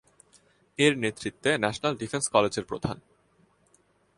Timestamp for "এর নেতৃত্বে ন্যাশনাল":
0.79-1.93